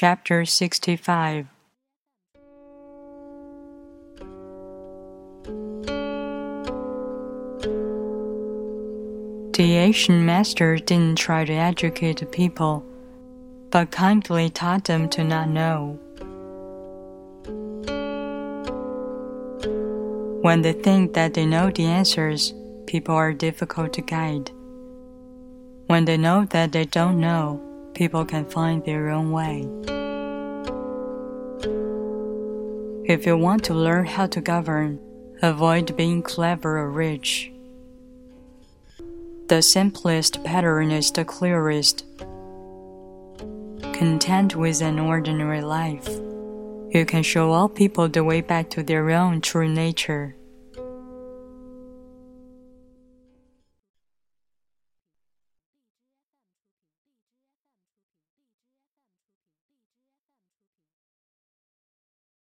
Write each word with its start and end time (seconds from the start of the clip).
Chapter 0.00 0.44
65 0.44 1.48
The 9.54 9.74
Asian 9.74 10.24
master 10.24 10.76
didn't 10.76 11.18
try 11.18 11.44
to 11.44 11.52
educate 11.52 12.20
the 12.20 12.26
people, 12.26 12.86
but 13.72 13.90
kindly 13.90 14.50
taught 14.50 14.84
them 14.84 15.08
to 15.08 15.24
not 15.24 15.48
know. 15.48 15.98
When 20.42 20.62
they 20.62 20.74
think 20.74 21.14
that 21.14 21.34
they 21.34 21.44
know 21.44 21.72
the 21.72 21.86
answers, 21.86 22.54
people 22.86 23.16
are 23.16 23.32
difficult 23.32 23.94
to 23.94 24.02
guide. 24.02 24.52
When 25.88 26.04
they 26.04 26.16
know 26.16 26.44
that 26.44 26.70
they 26.70 26.84
don't 26.84 27.18
know, 27.18 27.67
people 27.98 28.24
can 28.24 28.44
find 28.44 28.84
their 28.84 29.10
own 29.10 29.32
way. 29.32 29.66
If 33.12 33.26
you 33.26 33.36
want 33.36 33.64
to 33.64 33.74
learn 33.74 34.06
how 34.06 34.28
to 34.28 34.40
govern, 34.40 35.00
avoid 35.42 35.96
being 35.96 36.22
clever 36.22 36.78
or 36.78 36.92
rich. 36.92 37.50
The 39.48 39.62
simplest 39.62 40.44
pattern 40.44 40.92
is 40.92 41.10
the 41.10 41.24
clearest. 41.24 42.04
Content 43.98 44.54
with 44.54 44.80
an 44.80 45.00
ordinary 45.00 45.62
life, 45.62 46.08
you 46.94 47.04
can 47.04 47.24
show 47.24 47.50
all 47.50 47.68
people 47.68 48.08
the 48.08 48.22
way 48.22 48.42
back 48.42 48.70
to 48.70 48.84
their 48.84 49.10
own 49.10 49.40
true 49.40 49.68
nature. 49.68 50.36